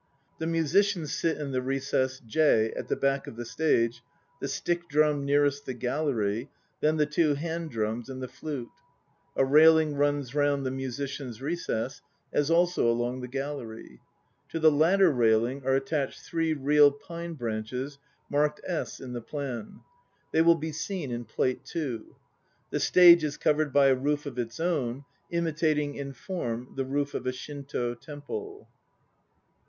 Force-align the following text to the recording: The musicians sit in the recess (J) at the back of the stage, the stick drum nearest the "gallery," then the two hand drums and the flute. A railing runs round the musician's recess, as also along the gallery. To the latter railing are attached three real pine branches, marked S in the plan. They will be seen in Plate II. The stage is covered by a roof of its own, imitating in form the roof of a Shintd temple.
The 0.39 0.47
musicians 0.47 1.13
sit 1.13 1.37
in 1.37 1.51
the 1.51 1.61
recess 1.61 2.19
(J) 2.25 2.73
at 2.73 2.87
the 2.87 2.95
back 2.95 3.27
of 3.27 3.35
the 3.35 3.45
stage, 3.45 4.01
the 4.39 4.47
stick 4.47 4.89
drum 4.89 5.25
nearest 5.25 5.67
the 5.67 5.75
"gallery," 5.75 6.49
then 6.79 6.97
the 6.97 7.05
two 7.05 7.35
hand 7.35 7.69
drums 7.69 8.09
and 8.09 8.19
the 8.19 8.27
flute. 8.27 8.71
A 9.35 9.45
railing 9.45 9.93
runs 9.93 10.33
round 10.33 10.65
the 10.65 10.71
musician's 10.71 11.39
recess, 11.39 12.01
as 12.33 12.49
also 12.49 12.89
along 12.89 13.21
the 13.21 13.27
gallery. 13.27 14.01
To 14.49 14.59
the 14.59 14.71
latter 14.71 15.11
railing 15.11 15.63
are 15.67 15.75
attached 15.75 16.19
three 16.21 16.53
real 16.53 16.91
pine 16.91 17.35
branches, 17.35 17.99
marked 18.27 18.59
S 18.65 18.99
in 18.99 19.13
the 19.13 19.21
plan. 19.21 19.81
They 20.31 20.41
will 20.41 20.55
be 20.57 20.71
seen 20.71 21.11
in 21.11 21.25
Plate 21.25 21.61
II. 21.75 21.99
The 22.71 22.79
stage 22.79 23.23
is 23.23 23.37
covered 23.37 23.71
by 23.71 23.85
a 23.89 23.95
roof 23.95 24.25
of 24.25 24.39
its 24.39 24.59
own, 24.59 25.05
imitating 25.29 25.93
in 25.93 26.13
form 26.13 26.73
the 26.75 26.85
roof 26.85 27.13
of 27.13 27.27
a 27.27 27.31
Shintd 27.31 27.99
temple. 28.01 28.67